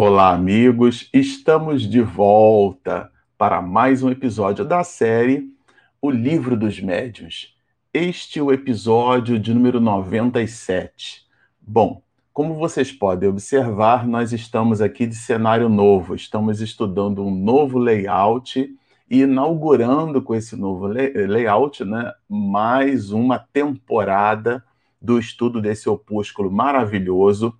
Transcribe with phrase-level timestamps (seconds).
[0.00, 1.10] Olá, amigos!
[1.12, 5.52] Estamos de volta para mais um episódio da série
[6.00, 7.56] O Livro dos Médiuns.
[7.92, 11.26] Este é o episódio de número 97.
[11.60, 12.00] Bom,
[12.32, 18.72] como vocês podem observar, nós estamos aqui de cenário novo, estamos estudando um novo layout
[19.10, 24.64] e inaugurando com esse novo layout né, mais uma temporada
[25.02, 27.57] do estudo desse opúsculo maravilhoso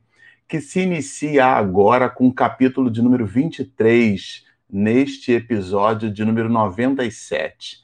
[0.49, 7.81] que se inicia agora com o capítulo de número 23, neste episódio de número 97.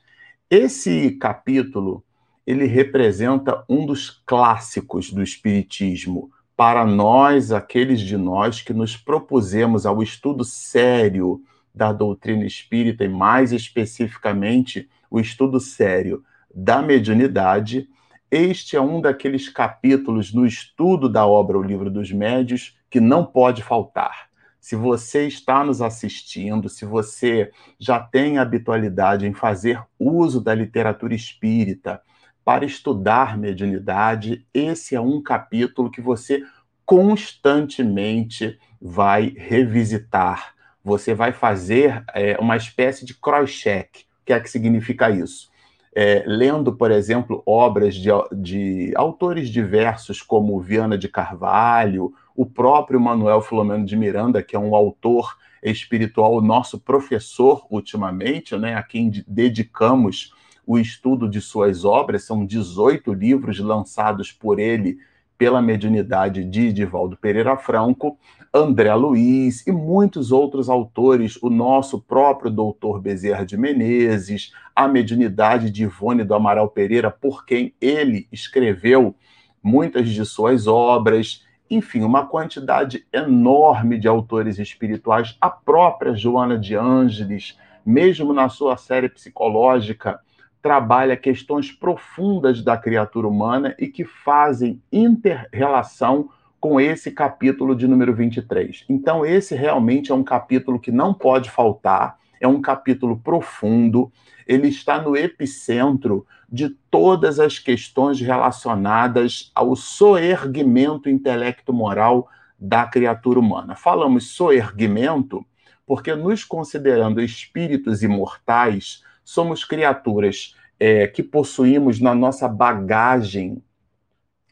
[0.49, 2.03] Esse capítulo,
[2.47, 9.85] ele representa um dos clássicos do espiritismo para nós, aqueles de nós que nos propusemos
[9.85, 11.43] ao estudo sério
[11.75, 17.89] da doutrina espírita e mais especificamente o estudo sério da mediunidade
[18.37, 23.25] este é um daqueles capítulos no estudo da obra O Livro dos Médios que não
[23.25, 24.29] pode faltar.
[24.61, 31.15] Se você está nos assistindo, se você já tem habitualidade em fazer uso da literatura
[31.15, 32.03] espírita
[32.45, 36.43] para estudar mediunidade, esse é um capítulo que você
[36.85, 40.55] constantemente vai revisitar.
[40.83, 44.01] Você vai fazer é, uma espécie de cross-check.
[44.23, 45.54] O que é que significa isso?
[45.95, 53.01] É, lendo, por exemplo, obras de, de, autores diversos, como Viana de Carvalho, o próprio
[53.01, 59.11] Manuel Filomeno de Miranda, que é um autor espiritual, nosso professor ultimamente, né, a quem
[59.27, 60.35] dedicamos
[60.67, 64.99] o estudo de suas obras, são 18 livros lançados por ele
[65.37, 68.19] pela mediunidade de Divaldo Pereira Franco,
[68.53, 75.71] André Luiz e muitos outros autores, o nosso próprio doutor Bezerra de Menezes, a mediunidade
[75.71, 79.15] de Ivone do Amaral Pereira, por quem ele escreveu
[79.63, 86.77] muitas de suas obras, enfim, uma quantidade enorme de autores espirituais, a própria Joana de
[86.77, 90.21] Ângeles, mesmo na sua série psicológica,
[90.65, 98.15] trabalha questões profundas da criatura humana e que fazem inter-relação com esse capítulo de número
[98.15, 98.87] 23.
[98.89, 104.11] Então, esse realmente é um capítulo que não pode faltar, é um capítulo profundo,
[104.47, 112.27] ele está no epicentro de todas as questões relacionadas ao soerguimento intelecto-moral
[112.59, 113.77] da criatura humana.
[113.77, 115.45] Falamos soerguimento
[115.87, 123.63] porque, nos considerando espíritos imortais, somos criaturas é, que possuímos na nossa bagagem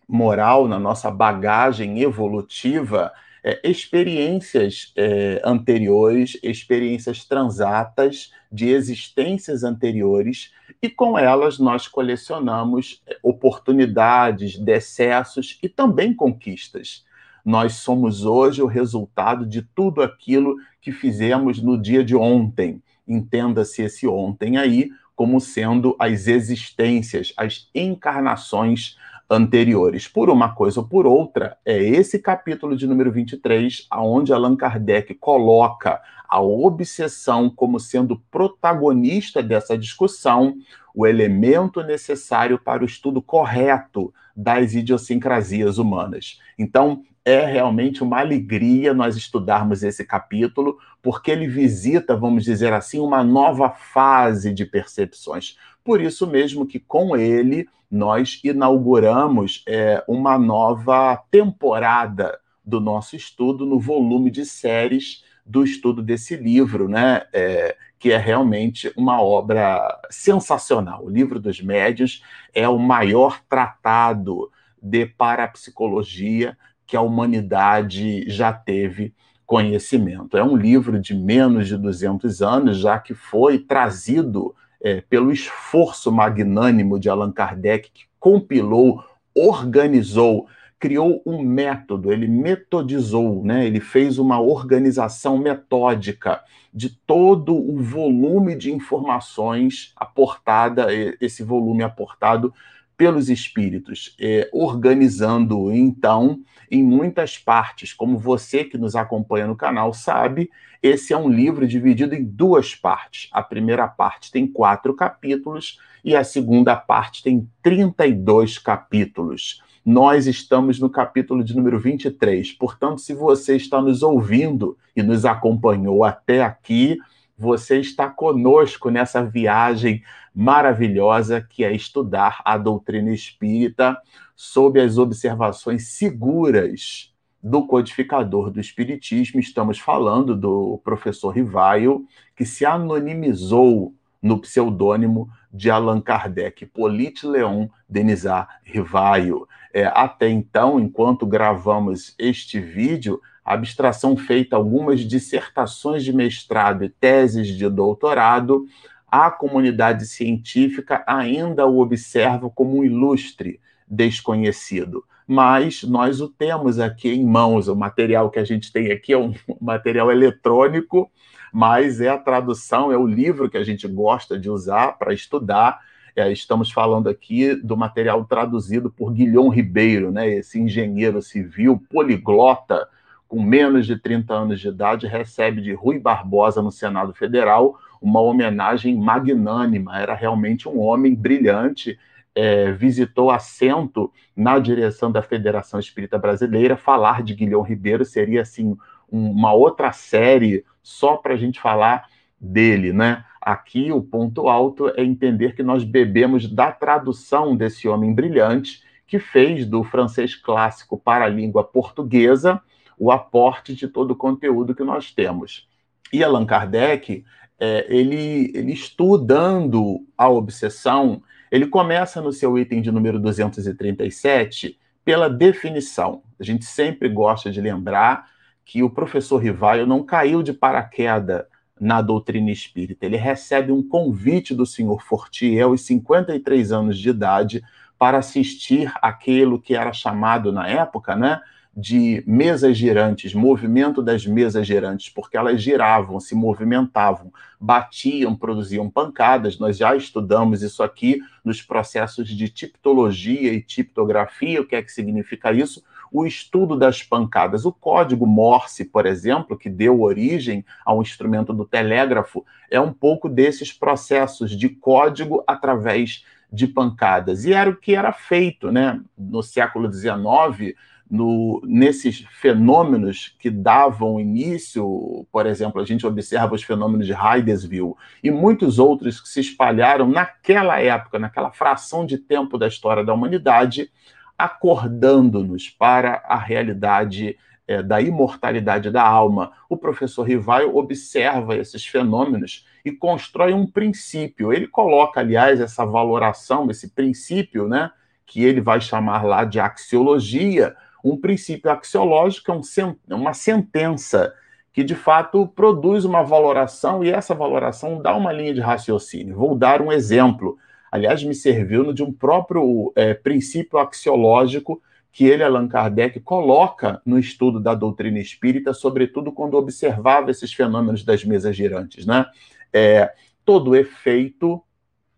[0.08, 3.12] moral, na nossa bagagem evolutiva,
[3.44, 13.18] é, experiências é, anteriores, experiências transatas de existências anteriores, e com elas nós colecionamos é,
[13.22, 17.04] oportunidades, decessos e também conquistas.
[17.44, 23.82] Nós somos hoje o resultado de tudo aquilo que fizemos no dia de ontem entenda-se
[23.82, 28.96] esse ontem aí como sendo as existências, as encarnações
[29.30, 30.08] anteriores.
[30.08, 35.14] Por uma coisa ou por outra, é esse capítulo de número 23, aonde Allan Kardec
[35.14, 40.56] coloca a obsessão como sendo protagonista dessa discussão,
[40.94, 46.38] o elemento necessário para o estudo correto das idiosincrasias humanas.
[46.58, 53.00] Então, é realmente uma alegria nós estudarmos esse capítulo, porque ele visita, vamos dizer assim,
[53.00, 55.58] uma nova fase de percepções.
[55.84, 63.66] Por isso mesmo que com ele nós inauguramos é, uma nova temporada do nosso estudo
[63.66, 67.22] no volume de séries do estudo desse livro, né?
[67.32, 71.04] É, que é realmente uma obra sensacional.
[71.04, 79.14] O Livro dos Médios é o maior tratado de parapsicologia que a humanidade já teve
[79.52, 80.38] conhecimento.
[80.38, 86.10] É um livro de menos de 200 anos, já que foi trazido é, pelo esforço
[86.10, 89.04] magnânimo de Allan Kardec, que compilou,
[89.34, 90.46] organizou,
[90.78, 93.66] criou um método, ele metodizou, né?
[93.66, 96.40] ele fez uma organização metódica
[96.72, 100.86] de todo o volume de informações aportada,
[101.20, 102.54] esse volume aportado
[103.02, 106.38] pelos espíritos, eh, organizando então
[106.70, 107.92] em muitas partes.
[107.92, 110.48] Como você que nos acompanha no canal sabe,
[110.80, 113.28] esse é um livro dividido em duas partes.
[113.32, 119.60] A primeira parte tem quatro capítulos e a segunda parte tem 32 capítulos.
[119.84, 122.52] Nós estamos no capítulo de número 23.
[122.52, 126.98] Portanto, se você está nos ouvindo e nos acompanhou até aqui,
[127.42, 134.00] você está conosco nessa viagem maravilhosa que é estudar a doutrina espírita
[134.36, 137.12] sob as observações seguras
[137.42, 142.06] do codificador do Espiritismo, estamos falando do professor Rivaio,
[142.36, 143.92] que se anonimizou
[144.22, 149.48] no pseudônimo de Allan Kardec, Polite Leon Denisard Rivaio.
[149.74, 157.48] É, até então, enquanto gravamos este vídeo, abstração feita algumas dissertações de mestrado e teses
[157.48, 158.66] de doutorado,
[159.10, 165.04] a comunidade científica ainda o observa como um ilustre desconhecido.
[165.26, 167.68] Mas nós o temos aqui em mãos.
[167.68, 171.10] O material que a gente tem aqui é um material eletrônico,
[171.52, 175.80] mas é a tradução, é o livro que a gente gosta de usar para estudar.
[176.14, 182.86] É, estamos falando aqui do material traduzido por Guilhom Ribeiro, né, esse engenheiro civil poliglota
[183.32, 188.20] com menos de 30 anos de idade, recebe de Rui Barbosa no Senado Federal uma
[188.20, 189.98] homenagem magnânima.
[189.98, 191.98] Era realmente um homem brilhante.
[192.34, 196.76] É, visitou assento na direção da Federação Espírita Brasileira.
[196.76, 198.76] Falar de Guilhom Ribeiro seria assim
[199.10, 202.04] uma outra série só para a gente falar
[202.38, 203.24] dele, né?
[203.40, 209.18] Aqui o ponto alto é entender que nós bebemos da tradução desse homem brilhante que
[209.18, 212.60] fez do francês clássico para a língua portuguesa
[213.02, 215.68] o aporte de todo o conteúdo que nós temos.
[216.12, 217.24] E Allan Kardec,
[217.58, 221.20] é, ele, ele estudando a obsessão,
[221.50, 226.22] ele começa no seu item de número 237 pela definição.
[226.38, 228.28] A gente sempre gosta de lembrar
[228.64, 231.42] que o professor Rivaio não caiu de paraquedas
[231.80, 233.04] na doutrina espírita.
[233.04, 237.64] Ele recebe um convite do senhor Fortier aos 53 anos de idade
[237.98, 241.40] para assistir aquilo que era chamado na época, né,
[241.74, 249.58] de mesas girantes, movimento das mesas girantes, porque elas giravam, se movimentavam, batiam, produziam pancadas.
[249.58, 254.92] Nós já estudamos isso aqui nos processos de tipologia e tiptografia, o que é que
[254.92, 255.82] significa isso?
[256.12, 257.64] O estudo das pancadas.
[257.64, 263.30] O código Morse, por exemplo, que deu origem ao instrumento do telégrafo, é um pouco
[263.30, 266.22] desses processos de código através
[266.52, 267.46] de pancadas.
[267.46, 269.00] E era o que era feito, né?
[269.16, 270.76] No século XIX,
[271.12, 277.92] no, nesses fenômenos que davam início, por exemplo, a gente observa os fenômenos de Hydesville
[278.24, 283.12] e muitos outros que se espalharam naquela época, naquela fração de tempo da história da
[283.12, 283.92] humanidade,
[284.38, 287.36] acordando-nos para a realidade
[287.68, 289.52] é, da imortalidade da alma.
[289.68, 294.50] O professor Rivaio observa esses fenômenos e constrói um princípio.
[294.50, 297.90] Ele coloca, aliás, essa valoração, esse princípio, né,
[298.24, 304.32] que ele vai chamar lá de axiologia, um princípio axiológico, é uma sentença
[304.72, 309.36] que de fato produz uma valoração e essa valoração dá uma linha de raciocínio.
[309.36, 310.56] Vou dar um exemplo.
[310.90, 314.82] Aliás, me serviu de um próprio é, princípio axiológico
[315.12, 321.04] que ele, Allan Kardec, coloca no estudo da doutrina espírita, sobretudo quando observava esses fenômenos
[321.04, 322.06] das mesas girantes.
[322.06, 322.24] Né?
[322.72, 323.12] É,
[323.44, 324.62] todo efeito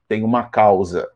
[0.08, 1.08] tem uma causa,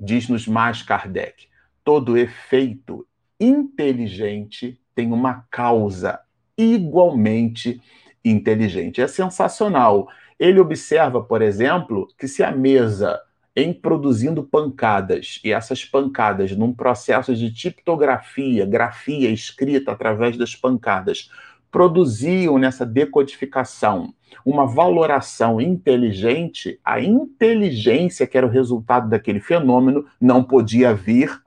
[0.00, 1.48] diz-nos mais Kardec.
[1.84, 3.06] Todo efeito
[3.40, 6.20] inteligente tem uma causa
[6.56, 7.80] igualmente
[8.24, 9.00] inteligente.
[9.00, 10.08] É sensacional.
[10.38, 13.20] Ele observa, por exemplo, que se a mesa
[13.56, 21.30] em produzindo pancadas, e essas pancadas num processo de tiptografia, grafia escrita através das pancadas,
[21.70, 24.12] produziam nessa decodificação
[24.44, 31.40] uma valoração inteligente, a inteligência que era o resultado daquele fenômeno não podia vir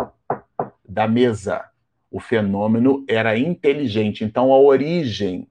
[0.87, 1.65] da mesa,
[2.17, 5.47] o fenômeno era inteligente, então a origem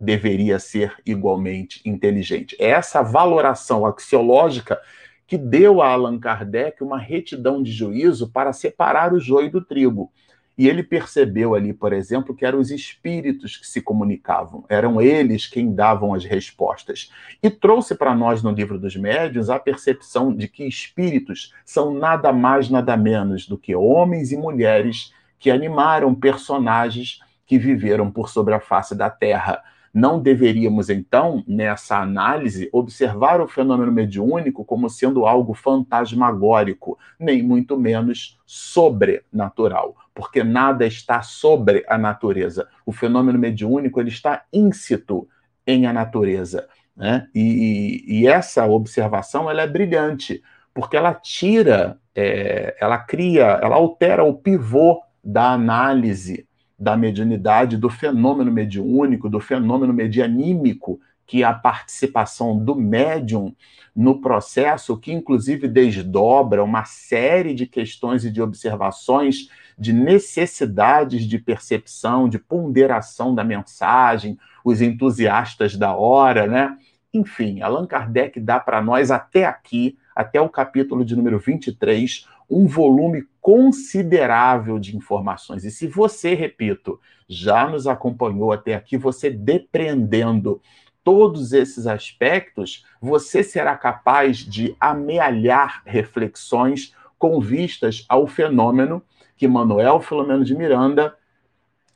[0.00, 2.56] deveria ser igualmente inteligente.
[2.58, 4.80] É essa valoração axiológica
[5.28, 10.10] que deu a Allan Kardec uma retidão de juízo para separar o joio do trigo.
[10.56, 15.46] E ele percebeu ali, por exemplo, que eram os espíritos que se comunicavam, eram eles
[15.46, 17.12] quem davam as respostas.
[17.40, 22.32] E trouxe para nós no livro dos médiuns a percepção de que espíritos são nada
[22.32, 28.54] mais, nada menos do que homens e mulheres que animaram personagens que viveram por sobre
[28.54, 29.62] a face da Terra.
[29.92, 37.76] Não deveríamos, então, nessa análise, observar o fenômeno mediúnico como sendo algo fantasmagórico, nem muito
[37.76, 42.68] menos sobrenatural, porque nada está sobre a natureza.
[42.84, 45.26] O fenômeno mediúnico ele está íncito
[45.66, 46.68] em a natureza.
[46.94, 47.26] Né?
[47.34, 50.42] E, e, essa observação ela é brilhante,
[50.74, 57.90] porque ela tira, é, ela cria, ela altera o pivô da análise da mediunidade, do
[57.90, 63.54] fenômeno mediúnico, do fenômeno medianímico, que é a participação do médium
[63.94, 71.38] no processo, que inclusive desdobra uma série de questões e de observações de necessidades de
[71.38, 76.74] percepção, de ponderação da mensagem, os entusiastas da hora, né?
[77.12, 82.66] Enfim, Allan Kardec dá para nós até aqui, até o capítulo de número 23, um
[82.66, 85.64] volume considerável de informações.
[85.64, 90.60] E se você, repito, já nos acompanhou até aqui, você depreendendo
[91.04, 99.02] todos esses aspectos, você será capaz de amealhar reflexões com vistas ao fenômeno
[99.36, 101.14] que Manuel Filomeno de Miranda,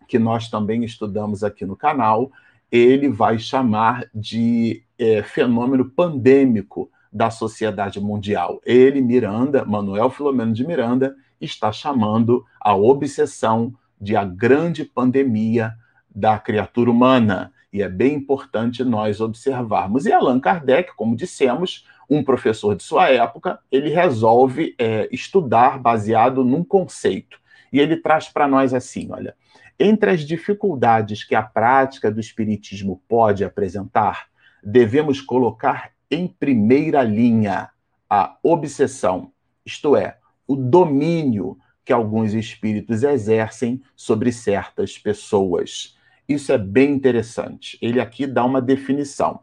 [0.06, 2.30] que nós também estudamos aqui no canal,
[2.70, 8.60] ele vai chamar de é, fenômeno pandêmico da sociedade mundial.
[8.64, 15.74] Ele, Miranda, Manuel Filomeno de Miranda, está chamando a obsessão de a grande pandemia
[16.14, 17.52] da criatura humana.
[17.72, 20.06] E é bem importante nós observarmos.
[20.06, 26.44] E Allan Kardec, como dissemos, um professor de sua época, ele resolve é, estudar baseado
[26.44, 27.38] num conceito.
[27.72, 29.34] E ele traz para nós assim: olha,
[29.78, 34.26] entre as dificuldades que a prática do Espiritismo pode apresentar,
[34.62, 37.70] devemos colocar em primeira linha
[38.08, 39.32] a obsessão,
[39.64, 45.96] isto é, o domínio que alguns espíritos exercem sobre certas pessoas.
[46.28, 47.78] Isso é bem interessante.
[47.80, 49.40] Ele aqui dá uma definição.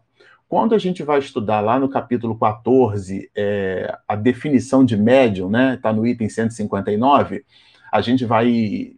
[0.47, 5.75] Quando a gente vai estudar lá no capítulo 14, é, a definição de médium, né?
[5.75, 7.45] Está no item 159,
[7.91, 8.93] a gente vai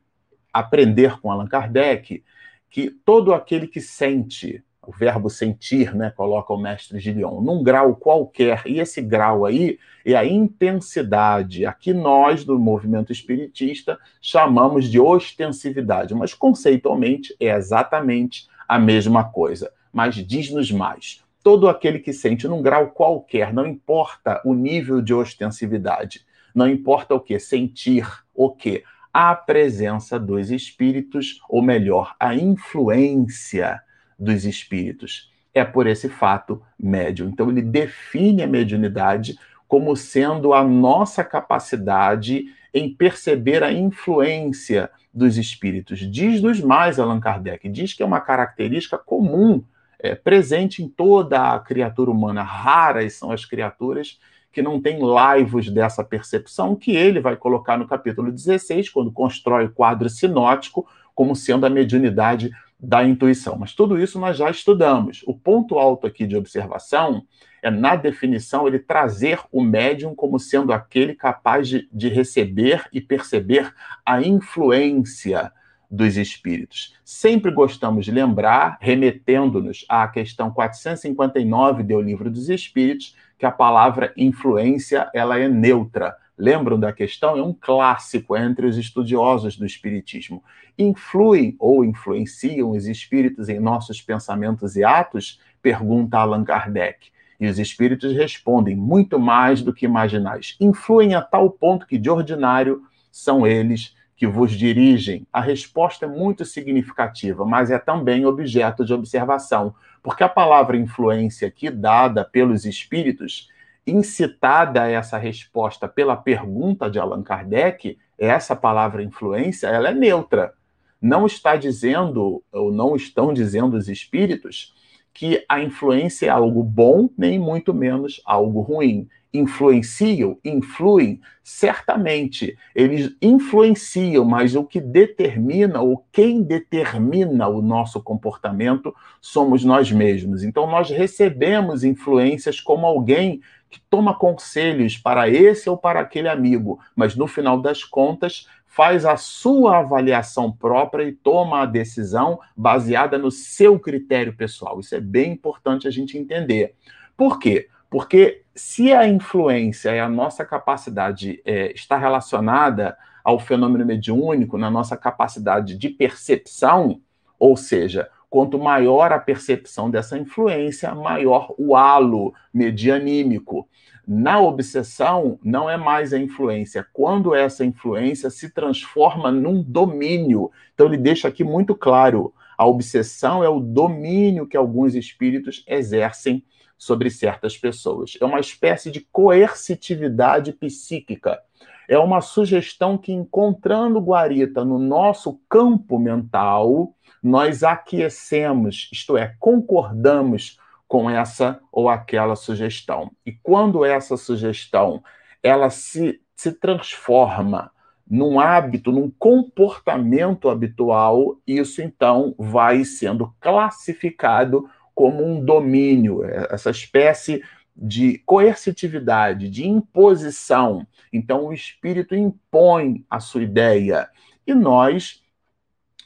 [0.53, 2.23] aprender com Allan Kardec
[2.69, 7.95] que todo aquele que sente o verbo sentir, né, coloca o mestre Gillion, num grau
[7.95, 14.89] qualquer, e esse grau aí é a intensidade, a que nós, do movimento espiritista, chamamos
[14.89, 19.71] de ostensividade, mas conceitualmente é exatamente a mesma coisa.
[19.93, 25.13] Mas diz-nos mais: todo aquele que sente num grau qualquer, não importa o nível de
[25.13, 28.83] ostensividade, não importa o que, sentir o que,
[29.13, 33.79] a presença dos espíritos, ou melhor, a influência
[34.21, 35.31] dos espíritos.
[35.53, 37.29] É por esse fato médium.
[37.29, 39.37] Então, ele define a mediunidade
[39.67, 45.99] como sendo a nossa capacidade em perceber a influência dos espíritos.
[45.99, 49.63] Diz-nos mais Allan Kardec, diz que é uma característica comum,
[49.99, 52.43] é, presente em toda a criatura humana.
[52.43, 54.19] Raras são as criaturas
[54.51, 59.65] que não têm laivos dessa percepção, que ele vai colocar no capítulo 16, quando constrói
[59.65, 62.51] o quadro sinótico, como sendo a mediunidade
[62.81, 63.57] da intuição.
[63.59, 65.23] Mas tudo isso nós já estudamos.
[65.27, 67.23] O ponto alto aqui de observação
[67.61, 72.99] é, na definição, ele trazer o médium como sendo aquele capaz de, de receber e
[72.99, 73.71] perceber
[74.03, 75.51] a influência
[75.89, 76.95] dos espíritos.
[77.03, 84.13] Sempre gostamos de lembrar, remetendo-nos à questão 459 do Livro dos Espíritos, que a palavra
[84.15, 87.37] influência ela é neutra lembram da questão?
[87.37, 90.43] É um clássico entre os estudiosos do Espiritismo.
[90.77, 95.39] Influem ou influenciam os espíritos em nossos pensamentos e atos?
[95.61, 97.11] Pergunta Allan Kardec.
[97.39, 100.55] E os espíritos respondem: muito mais do que imaginais.
[100.59, 105.25] Influem a tal ponto que, de ordinário, são eles que vos dirigem.
[105.33, 109.73] A resposta é muito significativa, mas é também objeto de observação,
[110.03, 113.49] porque a palavra influência aqui, dada pelos espíritos,
[113.85, 120.53] incitada essa resposta pela pergunta de Allan Kardec, essa palavra influência, ela é neutra.
[121.01, 124.73] Não está dizendo, ou não estão dizendo os espíritos,
[125.13, 129.07] que a influência é algo bom, nem muito menos algo ruim.
[129.33, 132.55] Influenciam, influem, certamente.
[132.75, 140.43] Eles influenciam, mas o que determina, ou quem determina o nosso comportamento, somos nós mesmos.
[140.43, 146.79] Então, nós recebemos influências como alguém que toma conselhos para esse ou para aquele amigo,
[146.93, 153.17] mas no final das contas faz a sua avaliação própria e toma a decisão baseada
[153.17, 154.79] no seu critério pessoal.
[154.79, 156.75] Isso é bem importante a gente entender.
[157.15, 157.69] Por quê?
[157.89, 164.69] Porque se a influência e a nossa capacidade é, está relacionada ao fenômeno mediúnico, na
[164.69, 167.01] nossa capacidade de percepção,
[167.37, 173.67] ou seja, Quanto maior a percepção dessa influência, maior o halo medianímico.
[174.07, 180.49] Na obsessão, não é mais a influência, quando essa influência se transforma num domínio.
[180.73, 186.41] Então, ele deixa aqui muito claro: a obsessão é o domínio que alguns espíritos exercem
[186.77, 188.17] sobre certas pessoas.
[188.21, 191.37] É uma espécie de coercitividade psíquica.
[191.85, 200.57] É uma sugestão que, encontrando guarita no nosso campo mental, nós aquecemos, isto é, concordamos
[200.87, 203.11] com essa ou aquela sugestão.
[203.25, 205.03] E quando essa sugestão
[205.41, 207.71] ela se, se transforma
[208.09, 217.41] num hábito, num comportamento habitual, isso então vai sendo classificado como um domínio, essa espécie
[217.75, 220.85] de coercitividade, de imposição.
[221.11, 224.09] Então, o espírito impõe a sua ideia
[224.45, 225.23] e nós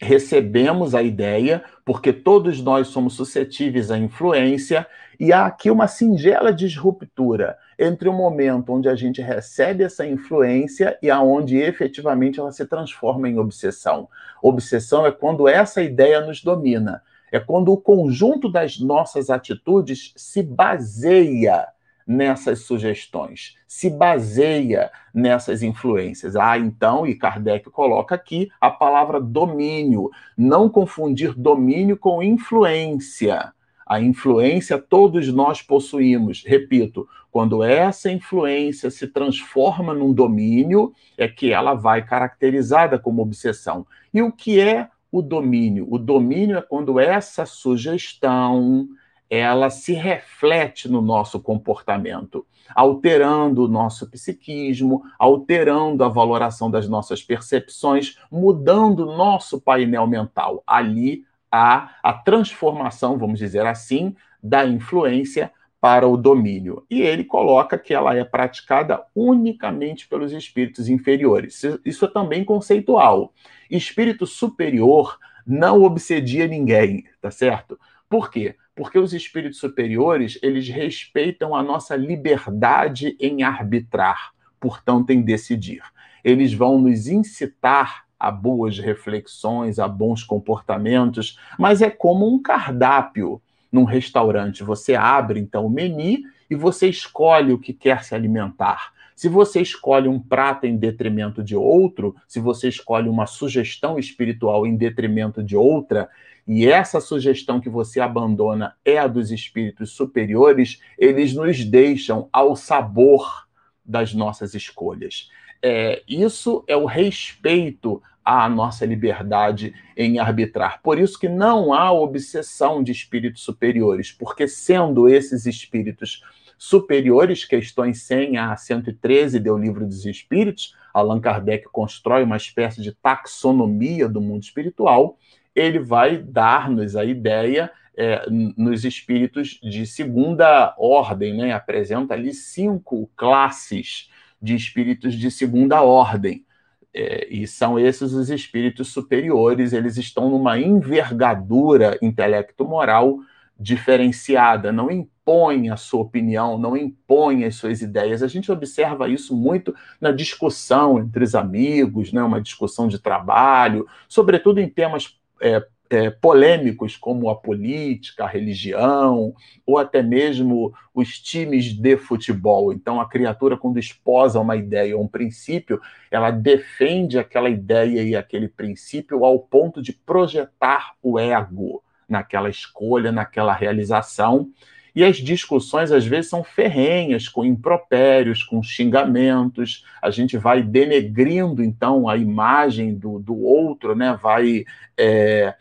[0.02, 4.86] recebemos a ideia, porque todos nós somos suscetíveis à influência,
[5.20, 10.98] e há aqui uma singela disruptura entre o momento onde a gente recebe essa influência
[11.02, 14.10] e aonde efetivamente ela se transforma em obsessão.
[14.42, 20.44] Obsessão é quando essa ideia nos domina, é quando o conjunto das nossas atitudes se
[20.44, 21.68] baseia
[22.06, 26.36] nessas sugestões, se baseia nessas influências.
[26.36, 33.52] Ah, então, e Kardec coloca aqui a palavra domínio, não confundir domínio com influência.
[33.86, 36.44] A influência todos nós possuímos.
[36.46, 43.86] Repito, quando essa influência se transforma num domínio, é que ela vai caracterizada como obsessão.
[44.14, 45.88] E o que é o domínio?
[45.90, 48.88] O domínio é quando essa sugestão,
[49.29, 57.24] ela se reflete no nosso comportamento, alterando o nosso psiquismo, alterando a valoração das nossas
[57.24, 60.63] percepções, mudando o nosso painel mental.
[60.65, 66.84] Ali há a transformação, vamos dizer assim, da influência para o domínio.
[66.89, 71.62] E ele coloca que ela é praticada unicamente pelos espíritos inferiores.
[71.86, 73.34] Isso é também conceitual.
[73.70, 77.79] Espírito superior não obsedia ninguém, tá certo?
[78.10, 78.55] Por quê?
[78.75, 85.82] Porque os espíritos superiores, eles respeitam a nossa liberdade em arbitrar, portanto, em decidir.
[86.24, 93.41] Eles vão nos incitar a boas reflexões, a bons comportamentos, mas é como um cardápio
[93.72, 94.63] num restaurante.
[94.63, 98.94] Você abre então o menu e você escolhe o que quer se alimentar.
[99.15, 104.67] Se você escolhe um prato em detrimento de outro, se você escolhe uma sugestão espiritual
[104.67, 106.10] em detrimento de outra,
[106.47, 112.55] e essa sugestão que você abandona é a dos espíritos superiores, eles nos deixam ao
[112.55, 113.47] sabor
[113.84, 115.29] das nossas escolhas.
[115.62, 120.81] É, isso é o respeito à nossa liberdade em arbitrar.
[120.84, 126.21] Por isso que não há obsessão de espíritos superiores, porque sendo esses espíritos
[126.58, 132.91] superiores, questões 100 a 113 do Livro dos Espíritos, Allan Kardec constrói uma espécie de
[132.93, 135.17] taxonomia do mundo espiritual,
[135.56, 141.54] ele vai dar-nos a ideia é, nos espíritos de segunda ordem, né?
[141.54, 144.10] apresenta ali cinco classes
[144.41, 146.46] de espíritos de segunda ordem.
[146.94, 153.20] É, e são esses os espíritos superiores, eles estão numa envergadura intelecto-moral
[153.58, 158.22] diferenciada, não impõe a sua opinião, não impõe as suas ideias.
[158.22, 162.22] A gente observa isso muito na discussão entre os amigos, né?
[162.22, 169.34] uma discussão de trabalho, sobretudo em temas é, é, polêmicos como a política, a religião,
[169.65, 172.74] ou até mesmo os times de futebol.
[172.74, 178.15] Então, a criatura, quando esposa uma ideia ou um princípio, ela defende aquela ideia e
[178.15, 184.50] aquele princípio ao ponto de projetar o ego naquela escolha, naquela realização.
[184.95, 189.84] E as discussões, às vezes, são ferrenhas, com impropérios, com xingamentos.
[190.01, 194.17] A gente vai denegrindo, então, a imagem do, do outro, né?
[194.21, 194.63] vai
[194.97, 195.53] é,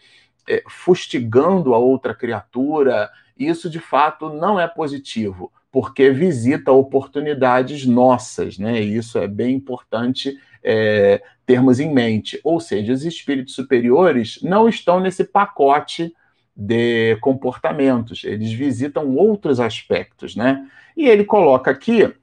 [0.48, 3.10] é, fustigando a outra criatura.
[3.36, 8.56] Isso, de fato, não é positivo, porque visita oportunidades nossas.
[8.56, 8.82] Né?
[8.82, 12.38] E isso é bem importante é, termos em mente.
[12.44, 16.14] Ou seja, os espíritos superiores não estão nesse pacote
[16.56, 20.68] de comportamentos, eles visitam outros aspectos, né?
[20.96, 22.14] E ele coloca aqui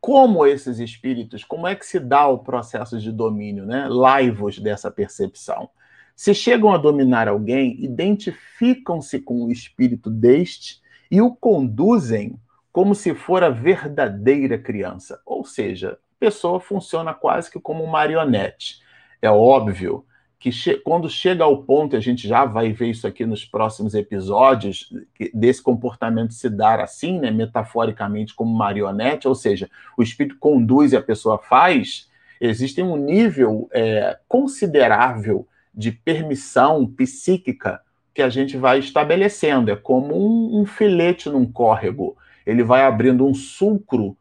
[0.00, 3.86] como esses espíritos, como é que se dá o processo de domínio, né?
[3.88, 5.70] Laivos dessa percepção.
[6.14, 12.38] Se chegam a dominar alguém, identificam-se com o espírito deste e o conduzem
[12.70, 15.20] como se for a verdadeira criança.
[15.24, 18.80] Ou seja, a pessoa funciona quase que como marionete.
[19.20, 20.04] É óbvio
[20.42, 23.94] que che quando chega ao ponto, a gente já vai ver isso aqui nos próximos
[23.94, 24.92] episódios,
[25.32, 30.96] desse comportamento se dar assim, né, metaforicamente como marionete, ou seja, o espírito conduz e
[30.96, 37.80] a pessoa faz, existe um nível é, considerável de permissão psíquica
[38.12, 39.70] que a gente vai estabelecendo.
[39.70, 42.16] É como um, um filete num córrego.
[42.44, 44.16] Ele vai abrindo um sulcro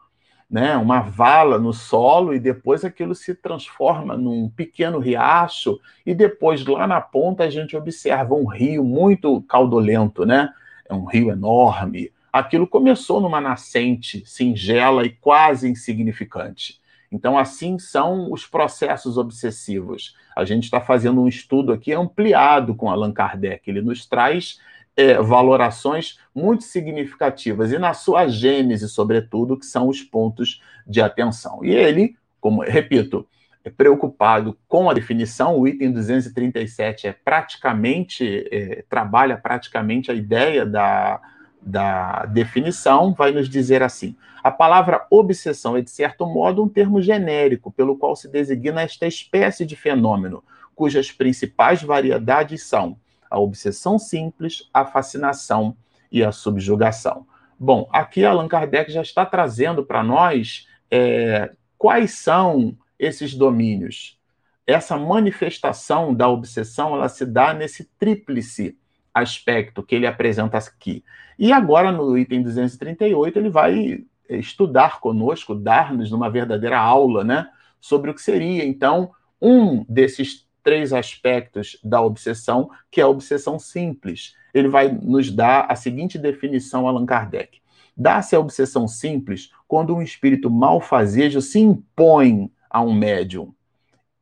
[0.52, 6.66] né, uma vala no solo e depois aquilo se transforma num pequeno riacho e depois
[6.66, 10.50] lá na ponta a gente observa um rio muito caudolento, né?
[10.90, 12.12] É um rio enorme.
[12.34, 16.82] Aquilo começou numa nascente singela e quase insignificante.
[17.10, 20.16] Então, assim são os processos obsessivos.
[20.36, 23.70] A gente está fazendo um estudo aqui ampliado com Allan Kardec.
[23.70, 24.60] Ele nos traz
[25.02, 31.64] é, valorações muito significativas e na sua gênese, sobretudo, que são os pontos de atenção.
[31.64, 33.28] E ele, como repito,
[33.64, 40.66] é preocupado com a definição, o item 237 é praticamente, é, trabalha praticamente a ideia
[40.66, 41.22] da,
[41.62, 47.02] da definição, vai nos dizer assim: a palavra obsessão é, de certo modo, um termo
[47.02, 52.98] genérico pelo qual se designa esta espécie de fenômeno, cujas principais variedades são
[53.32, 55.76] a obsessão simples, a fascinação
[56.12, 57.26] e a subjugação.
[57.58, 64.20] Bom, aqui Allan Kardec já está trazendo para nós é, quais são esses domínios.
[64.68, 68.78] Essa manifestação da obsessão, ela se dá nesse tríplice
[69.14, 71.04] aspecto que ele apresenta aqui.
[71.38, 78.12] E agora, no item 238, ele vai estudar conosco, dar-nos uma verdadeira aula, né, sobre
[78.12, 84.36] o que seria, então, um desses três aspectos da obsessão, que é a obsessão simples.
[84.54, 87.60] Ele vai nos dar a seguinte definição, Allan Kardec.
[87.96, 93.54] Dá-se a obsessão simples quando um espírito malfazejo se impõe a um médium,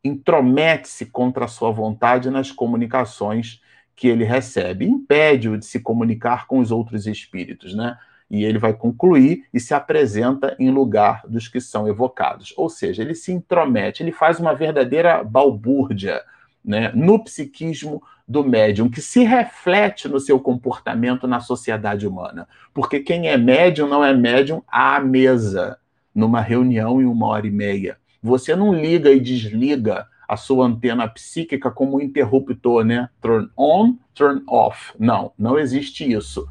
[0.04, 3.62] intromete-se contra a sua vontade nas comunicações
[3.96, 7.98] que ele recebe, impede-o de se comunicar com os outros espíritos, né?
[8.30, 12.54] E ele vai concluir e se apresenta em lugar dos que são evocados.
[12.56, 16.22] Ou seja, ele se intromete, ele faz uma verdadeira balbúrdia
[16.64, 22.48] né, no psiquismo do médium, que se reflete no seu comportamento na sociedade humana.
[22.74, 25.80] Porque quem é médium não é médium à mesa,
[26.14, 27.98] numa reunião em uma hora e meia.
[28.22, 33.10] Você não liga e desliga a sua antena psíquica como um interruptor, né?
[33.20, 34.94] Turn on, turn off.
[35.00, 36.48] Não, não existe isso.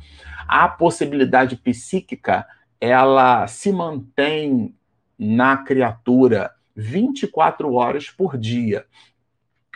[0.48, 2.44] A possibilidade psíquica,
[2.80, 4.74] ela se mantém
[5.16, 8.84] na criatura 24 horas por dia.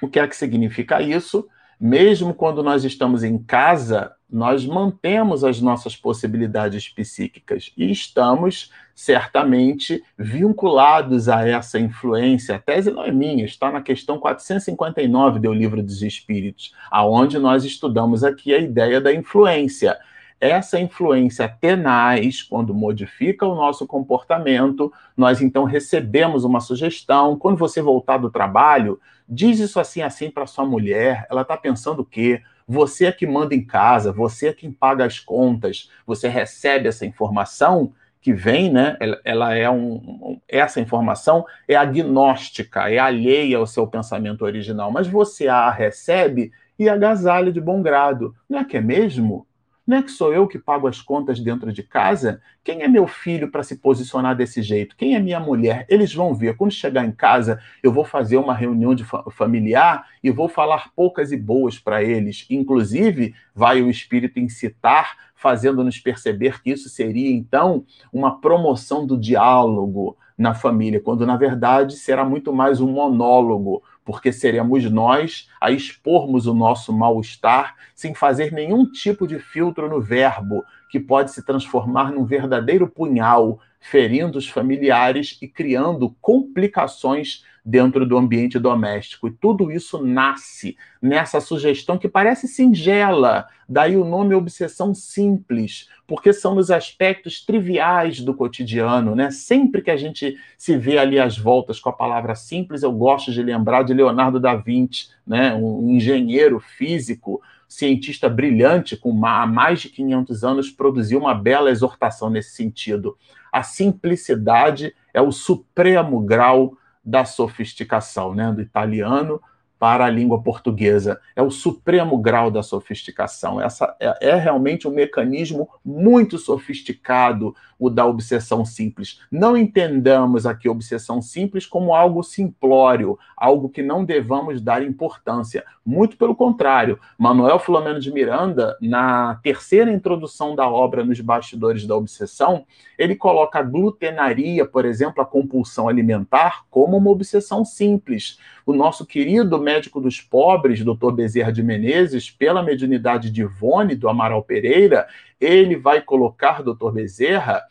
[0.03, 1.49] O que é que significa isso?
[1.85, 10.01] Mesmo quando nós estamos em casa, nós mantemos as nossas possibilidades psíquicas e estamos certamente
[10.17, 12.55] vinculados a essa influência.
[12.55, 17.65] A tese não é minha, está na questão 459 do Livro dos Espíritos, aonde nós
[17.65, 19.99] estudamos aqui a ideia da influência.
[20.41, 27.37] Essa influência tenaz, quando modifica o nosso comportamento, nós então recebemos uma sugestão.
[27.37, 29.01] Quando você voltar do trabalho,
[29.33, 31.27] diz isso assim assim para sua mulher.
[31.31, 32.43] Ela está pensando o quê?
[32.69, 37.07] Você é que manda em casa, você é quem paga as contas, você recebe essa
[37.07, 38.97] informação que vem, né?
[39.01, 45.09] Ela, ela é um, essa informação é agnóstica, é alheia ao seu pensamento original, mas
[45.09, 48.35] você a recebe e agasalha de bom grado.
[48.49, 49.47] Não é que é mesmo?
[49.85, 52.41] Não é que sou eu que pago as contas dentro de casa?
[52.63, 54.97] Quem é meu filho para se posicionar desse jeito?
[54.97, 55.85] Quem é minha mulher?
[55.89, 56.57] Eles vão ver.
[56.57, 60.93] Quando chegar em casa, eu vou fazer uma reunião de fa familiar e vou falar
[60.95, 62.47] poucas e boas para eles.
[62.49, 70.17] Inclusive, vai o espírito incitar, fazendo-nos perceber que isso seria, então, uma promoção do diálogo
[70.37, 76.47] na família, quando na verdade será muito mais um monólogo, porque seremos nós a expormos
[76.47, 82.13] o nosso mal-estar sem fazer nenhum tipo de filtro no verbo, que pode se transformar
[82.13, 89.29] num verdadeiro punhal, ferindo os familiares e criando complicações dentro do ambiente doméstico.
[89.29, 96.33] E tudo isso nasce nessa sugestão que parece singela, daí o nome obsessão simples, porque
[96.33, 99.31] são nos aspectos triviais do cotidiano, né?
[99.31, 103.33] Sempre que a gente se vê ali às voltas com a palavra simples, eu gosto
[103.33, 105.55] de lembrar de Leonardo da Vinci, né?
[105.55, 112.55] Um engenheiro físico, cientista brilhante, com mais de 500 anos, produziu uma bela exortação nesse
[112.57, 113.17] sentido.
[113.51, 118.53] A simplicidade é o supremo grau da sofisticação, né?
[118.53, 119.41] do italiano
[119.83, 121.21] para a língua portuguesa.
[121.35, 123.61] É o supremo grau da sofisticação.
[123.61, 129.21] Essa é, é, realmente um mecanismo muito sofisticado, o da obsessão simples.
[129.29, 135.65] Não entendamos aqui obsessão simples como algo simplório, algo que não devamos dar importância.
[135.85, 141.97] Muito pelo contrário, Manuel Filomeno de Miranda, na terceira introdução da obra Nos Bastidores da
[141.97, 142.65] Obsessão,
[142.97, 148.39] ele coloca a glutenaria, por exemplo, a compulsão alimentar, como uma obsessão simples.
[148.65, 151.13] O nosso querido médico dos pobres, Dr.
[151.13, 155.09] Bezerra de Menezes, pela mediunidade de Ivone, do Amaral Pereira,
[155.41, 156.91] ele vai colocar, Dr.
[156.93, 157.63] Bezerra,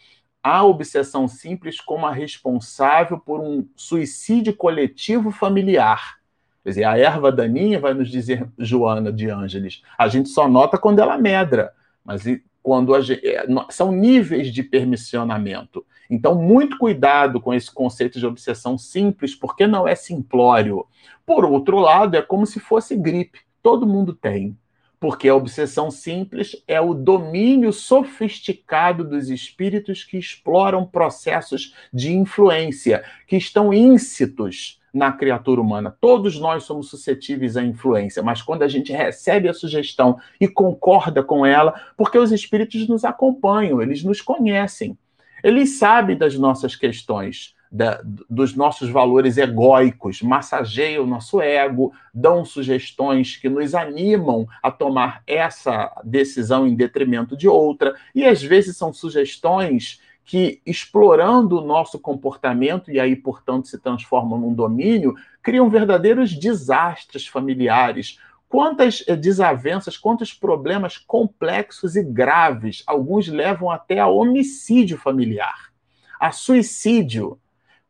[0.44, 6.18] a obsessão simples como a responsável por um suicídio coletivo familiar.
[6.64, 10.80] Quer dizer, a erva daninha, vai nos dizer Joana de Ângeles, a gente só nota
[10.80, 11.72] quando ela medra,
[12.04, 12.24] mas
[12.62, 15.86] quando gente, é, são níveis de permissionamento.
[16.10, 20.86] Então, muito cuidado com esse conceito de obsessão simples, porque não é simplório.
[21.26, 23.40] Por outro lado, é como se fosse gripe.
[23.64, 24.58] Todo mundo tem.
[25.00, 33.04] Porque a obsessão simples é o domínio sofisticado dos espíritos que exploram processos de influência,
[33.26, 35.96] que estão íncitos na criatura humana.
[36.02, 41.24] Todos nós somos suscetíveis à influência, mas quando a gente recebe a sugestão e concorda
[41.24, 44.98] com ela, porque os espíritos nos acompanham, eles nos conhecem,
[45.44, 47.56] eles sabem das nossas questões.
[47.74, 54.70] Da, dos nossos valores egóicos, massageiam o nosso ego, dão sugestões que nos animam a
[54.70, 61.66] tomar essa decisão em detrimento de outra, e às vezes são sugestões que, explorando o
[61.66, 68.20] nosso comportamento, e aí, portanto, se transformam num domínio, criam verdadeiros desastres familiares.
[68.48, 75.72] Quantas eh, desavenças, quantos problemas complexos e graves, alguns levam até a homicídio familiar,
[76.20, 77.40] a suicídio.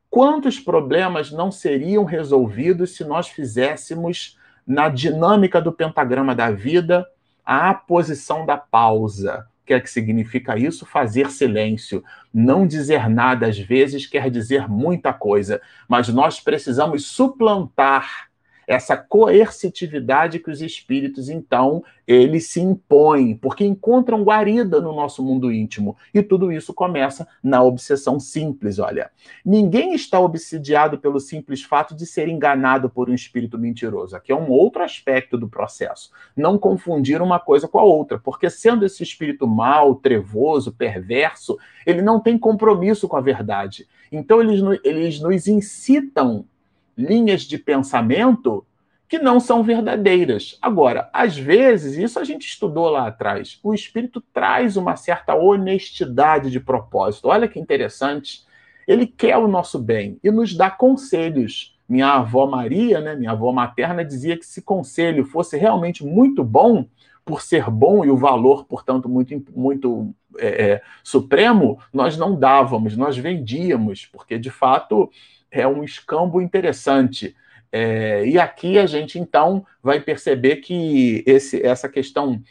[0.09, 7.07] Quantos problemas não seriam resolvidos se nós fizéssemos, na dinâmica do pentagrama da vida,
[7.45, 9.50] a posição da pausa?
[9.71, 10.85] Que é que significa isso?
[10.85, 12.03] Fazer silêncio.
[12.33, 18.30] Não dizer nada às vezes quer dizer muita coisa, mas nós precisamos suplantar
[18.71, 25.51] essa coercitividade que os espíritos, então, eles se impõem, porque encontram guarida no nosso mundo
[25.51, 25.97] íntimo.
[26.13, 29.11] E tudo isso começa na obsessão simples, olha.
[29.45, 34.15] Ninguém está obsidiado pelo simples fato de ser enganado por um espírito mentiroso.
[34.15, 36.09] Aqui é um outro aspecto do processo.
[36.33, 42.01] Não confundir uma coisa com a outra, porque sendo esse espírito mau, trevoso, perverso, ele
[42.01, 43.85] não tem compromisso com a verdade.
[44.09, 46.45] Então, eles, eles nos incitam
[46.97, 48.65] linhas de pensamento
[49.07, 50.57] que não são verdadeiras.
[50.61, 56.49] Agora, às vezes, isso a gente estudou lá atrás, o espírito traz uma certa honestidade
[56.49, 57.27] de propósito.
[57.27, 58.45] Olha que interessante.
[58.87, 61.77] Ele quer o nosso bem e nos dá conselhos.
[61.89, 66.87] Minha avó Maria, né, minha avó materna, dizia que se conselho fosse realmente muito bom,
[67.25, 72.95] por ser bom e o valor, portanto, muito, muito é, é, supremo, nós não dávamos,
[72.95, 75.11] nós vendíamos, porque de fato
[75.51, 77.35] é um escambo interessante.
[77.71, 82.41] É, e aqui a gente então vai perceber que esse, essa questão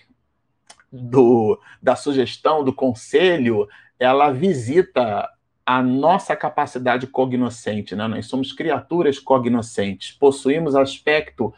[0.93, 5.29] do, da sugestão, do conselho, ela visita
[5.65, 7.95] a nossa capacidade cognoscente.
[7.95, 8.07] Né?
[8.09, 11.55] Nós somos criaturas cognoscentes, possuímos aspecto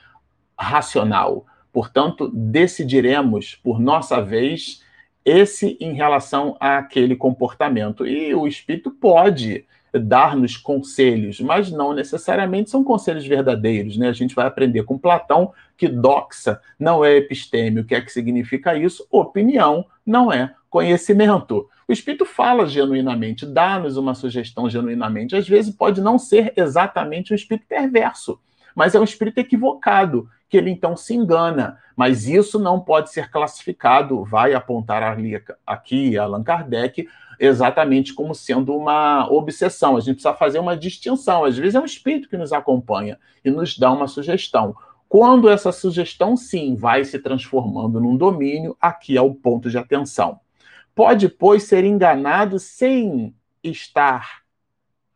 [0.59, 1.46] racional.
[1.72, 4.83] Portanto, decidiremos por nossa vez
[5.24, 8.07] esse em relação àquele comportamento.
[8.07, 9.64] E o espírito pode
[9.98, 13.96] dar-nos conselhos, mas não necessariamente são conselhos verdadeiros.
[13.96, 14.09] Né?
[14.09, 17.81] A gente vai aprender com Platão que doxa não é episteme.
[17.81, 19.07] O que é que significa isso?
[19.11, 21.68] Opinião não é conhecimento.
[21.87, 25.37] O Espírito fala genuinamente, dá-nos uma sugestão genuinamente.
[25.37, 28.40] Às vezes pode não ser exatamente um espírito perverso,
[28.74, 31.79] mas é um espírito equivocado, que ele então se engana.
[31.97, 37.09] Mas isso não pode ser classificado, vai apontar ali, aqui Allan Kardec,
[37.41, 39.97] exatamente como sendo uma obsessão.
[39.97, 41.47] A gente precisa fazer uma distinção.
[41.47, 44.77] Às vezes é um espírito que nos acompanha e nos dá uma sugestão.
[45.09, 50.38] Quando essa sugestão, sim, vai se transformando num domínio, aqui é o ponto de atenção.
[50.95, 53.35] Pode, pois, ser enganado sem
[53.65, 54.43] estar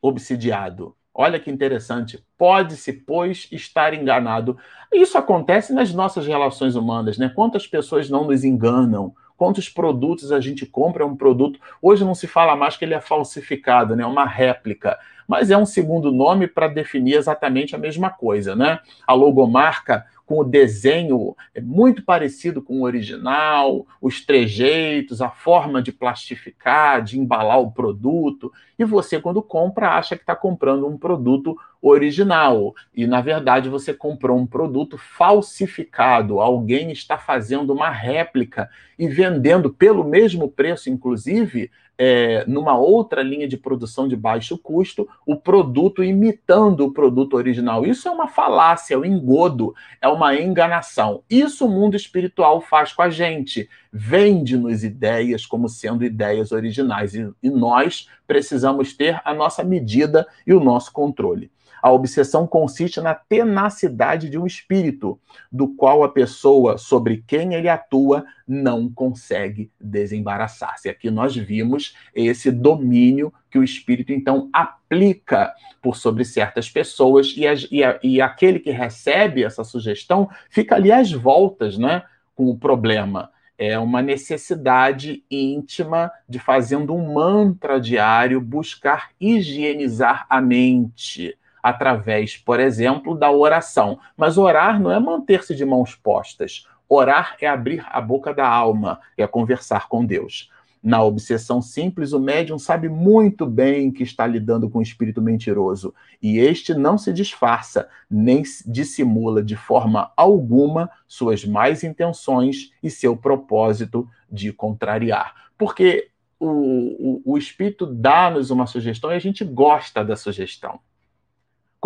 [0.00, 0.96] obsidiado.
[1.18, 2.22] Olha que interessante.
[2.36, 4.58] Pode-se, pois, estar enganado.
[4.92, 7.32] Isso acontece nas nossas relações humanas, né?
[7.34, 9.14] Quantas pessoas não nos enganam?
[9.36, 11.60] quantos produtos a gente compra é um produto.
[11.80, 14.04] Hoje não se fala mais que ele é falsificado, né?
[14.04, 14.98] Uma réplica.
[15.28, 18.78] Mas é um segundo nome para definir exatamente a mesma coisa, né?
[19.06, 25.92] A logomarca com o desenho muito parecido com o original, os trejeitos, a forma de
[25.92, 31.56] plastificar, de embalar o produto, e você, quando compra, acha que está comprando um produto
[31.80, 32.74] original.
[32.94, 36.40] E, na verdade, você comprou um produto falsificado.
[36.40, 43.48] Alguém está fazendo uma réplica e vendendo pelo mesmo preço, inclusive, é, numa outra linha
[43.48, 47.86] de produção de baixo custo, o produto imitando o produto original.
[47.86, 51.22] Isso é uma falácia, é um engodo, é uma enganação.
[51.28, 53.68] Isso o mundo espiritual faz com a gente.
[53.90, 57.14] Vende-nos ideias como sendo ideias originais.
[57.14, 61.50] E, e nós precisamos ter a nossa medida e o nosso controle.
[61.86, 65.20] A obsessão consiste na tenacidade de um espírito,
[65.52, 70.88] do qual a pessoa sobre quem ele atua não consegue desembaraçar-se.
[70.88, 77.44] Aqui nós vimos esse domínio que o espírito então aplica por sobre certas pessoas e,
[77.70, 82.02] e, e aquele que recebe essa sugestão fica ali às voltas, né,
[82.34, 90.42] com o problema é uma necessidade íntima de, fazendo um mantra diário, buscar higienizar a
[90.42, 91.34] mente
[91.66, 93.98] através, por exemplo, da oração.
[94.16, 96.64] Mas orar não é manter-se de mãos postas.
[96.88, 100.48] Orar é abrir a boca da alma, é conversar com Deus.
[100.80, 105.92] Na obsessão simples, o médium sabe muito bem que está lidando com o espírito mentiroso,
[106.22, 113.16] e este não se disfarça, nem dissimula de forma alguma suas más intenções e seu
[113.16, 115.34] propósito de contrariar.
[115.58, 120.78] Porque o, o, o espírito dá-nos uma sugestão e a gente gosta da sugestão.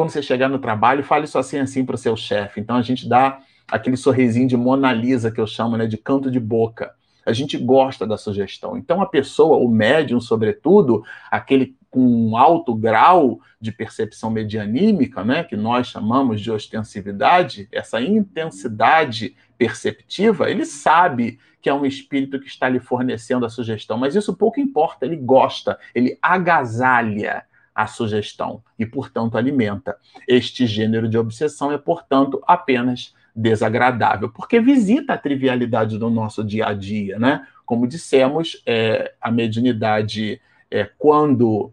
[0.01, 2.59] Quando você chegar no trabalho, fale isso assim assim para o seu chefe.
[2.59, 3.39] Então a gente dá
[3.71, 6.95] aquele sorrisinho de Mona Lisa que eu chamo, né, de canto de boca
[7.27, 8.77] a gente gosta da sugestão.
[8.77, 15.45] Então, a pessoa, o médium, sobretudo, aquele com um alto grau de percepção medianímica, né,
[15.45, 22.49] que nós chamamos de ostensividade, essa intensidade perceptiva, ele sabe que é um espírito que
[22.49, 28.63] está lhe fornecendo a sugestão, mas isso pouco importa, ele gosta, ele agasalha a sugestão
[28.79, 29.97] e, portanto, alimenta.
[30.27, 36.67] Este gênero de obsessão é, portanto, apenas desagradável, porque visita a trivialidade do nosso dia
[36.67, 37.47] a dia, né?
[37.65, 41.73] Como dissemos, é, a mediunidade, é, quando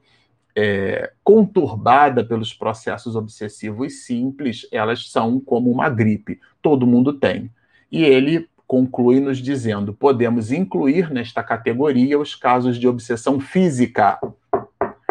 [0.56, 7.52] é, conturbada pelos processos obsessivos simples, elas são como uma gripe, todo mundo tem.
[7.92, 14.20] E ele conclui nos dizendo: podemos incluir nesta categoria os casos de obsessão física,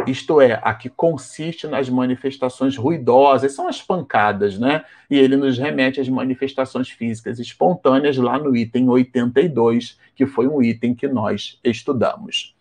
[0.07, 4.85] isto é, a que consiste nas manifestações ruidosas, são as pancadas, né?
[5.11, 10.62] E ele nos remete às manifestações físicas espontâneas lá no item 82, que foi um
[10.62, 12.55] item que nós estudamos.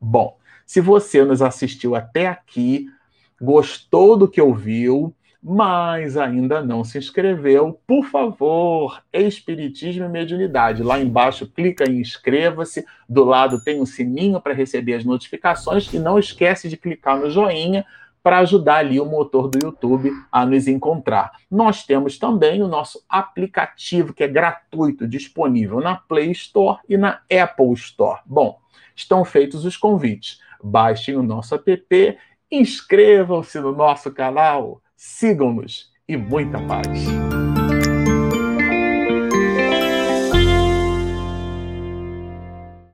[0.00, 0.36] Bom,
[0.66, 2.88] se você nos assistiu até aqui,
[3.40, 10.84] gostou do que ouviu, mas ainda não se inscreveu, por favor, Espiritismo e Mediunidade.
[10.84, 12.84] Lá embaixo, clica em inscreva-se.
[13.08, 17.28] Do lado tem um sininho para receber as notificações e não esquece de clicar no
[17.28, 17.84] joinha
[18.22, 21.32] para ajudar ali o motor do YouTube a nos encontrar.
[21.50, 27.20] Nós temos também o nosso aplicativo que é gratuito, disponível na Play Store e na
[27.28, 28.20] Apple Store.
[28.24, 28.60] Bom,
[28.94, 30.40] estão feitos os convites.
[30.62, 36.86] Baixem o nosso app, inscrevam-se no nosso canal sigam-nos e muita paz.